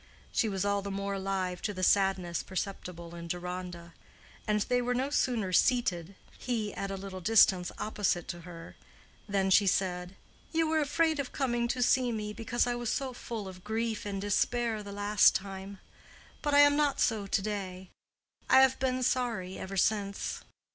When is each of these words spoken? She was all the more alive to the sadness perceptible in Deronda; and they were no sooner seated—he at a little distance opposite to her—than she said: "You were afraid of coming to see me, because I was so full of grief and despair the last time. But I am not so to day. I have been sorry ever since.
She 0.31 0.49
was 0.49 0.65
all 0.65 0.81
the 0.81 0.89
more 0.89 1.13
alive 1.13 1.61
to 1.61 1.75
the 1.75 1.83
sadness 1.83 2.41
perceptible 2.41 3.13
in 3.13 3.27
Deronda; 3.27 3.93
and 4.47 4.61
they 4.61 4.81
were 4.81 4.95
no 4.95 5.11
sooner 5.11 5.53
seated—he 5.53 6.73
at 6.73 6.89
a 6.89 6.97
little 6.97 7.21
distance 7.21 7.71
opposite 7.77 8.27
to 8.29 8.39
her—than 8.41 9.51
she 9.51 9.67
said: 9.67 10.15
"You 10.51 10.67
were 10.67 10.79
afraid 10.79 11.19
of 11.19 11.31
coming 11.31 11.67
to 11.67 11.83
see 11.83 12.11
me, 12.11 12.33
because 12.33 12.65
I 12.65 12.73
was 12.73 12.91
so 12.91 13.13
full 13.13 13.47
of 13.47 13.63
grief 13.63 14.03
and 14.03 14.19
despair 14.19 14.81
the 14.81 14.91
last 14.91 15.35
time. 15.35 15.77
But 16.41 16.55
I 16.55 16.61
am 16.61 16.75
not 16.75 16.99
so 16.99 17.27
to 17.27 17.41
day. 17.43 17.91
I 18.49 18.61
have 18.61 18.79
been 18.79 19.03
sorry 19.03 19.59
ever 19.59 19.77
since. 19.77 20.41